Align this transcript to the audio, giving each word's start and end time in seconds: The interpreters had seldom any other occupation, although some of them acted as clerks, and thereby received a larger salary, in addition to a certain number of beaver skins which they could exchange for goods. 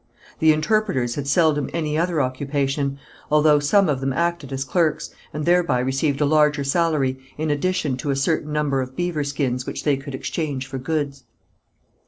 The 0.39 0.51
interpreters 0.51 1.13
had 1.13 1.27
seldom 1.27 1.69
any 1.73 1.95
other 1.95 2.21
occupation, 2.23 2.97
although 3.29 3.59
some 3.59 3.87
of 3.87 4.01
them 4.01 4.13
acted 4.13 4.51
as 4.51 4.63
clerks, 4.63 5.11
and 5.31 5.45
thereby 5.45 5.77
received 5.77 6.21
a 6.21 6.25
larger 6.25 6.63
salary, 6.63 7.19
in 7.37 7.51
addition 7.51 7.97
to 7.97 8.09
a 8.09 8.15
certain 8.15 8.51
number 8.51 8.81
of 8.81 8.95
beaver 8.95 9.23
skins 9.23 9.67
which 9.67 9.83
they 9.83 9.97
could 9.97 10.15
exchange 10.15 10.65
for 10.65 10.79
goods. 10.79 11.25